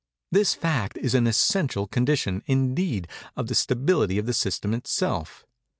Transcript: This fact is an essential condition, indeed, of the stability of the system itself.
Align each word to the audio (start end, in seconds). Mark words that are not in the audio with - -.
This 0.31 0.55
fact 0.55 0.97
is 0.97 1.13
an 1.13 1.27
essential 1.27 1.85
condition, 1.85 2.41
indeed, 2.47 3.07
of 3.35 3.45
the 3.45 3.53
stability 3.53 4.17
of 4.17 4.25
the 4.25 4.33
system 4.33 4.73
itself. 4.73 5.45